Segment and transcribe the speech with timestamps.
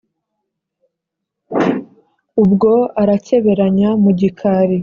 [2.43, 4.77] ubwo arakeberanya mu gikali,